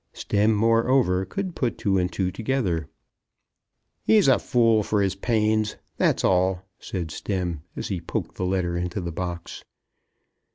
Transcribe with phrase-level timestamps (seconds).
[0.13, 2.89] Stemm, moreover, could put two and two together.
[4.03, 8.75] "He's a fool for his pains; that's all," said Stemm, as he poked the letter
[8.75, 9.63] into the box.